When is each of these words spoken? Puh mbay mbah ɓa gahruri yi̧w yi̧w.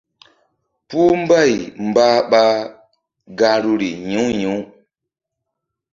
Puh 0.87 1.11
mbay 1.21 1.53
mbah 1.87 2.15
ɓa 2.31 2.43
gahruri 3.39 3.89
yi̧w 4.09 4.27
yi̧w. 4.39 4.57